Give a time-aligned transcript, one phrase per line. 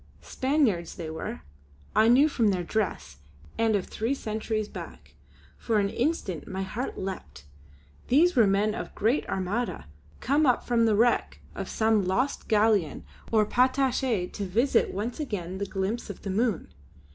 [0.23, 1.41] Spaniards they were,
[1.95, 3.17] I knew from their dress,
[3.59, 5.13] and of three centuries back.
[5.59, 7.45] For an instant my heart leapt;
[8.07, 9.85] these were men of the great Armada,
[10.19, 15.59] come up from the wreck of some lost galleon or patache to visit once again
[15.59, 16.69] the glimpses of the Moon.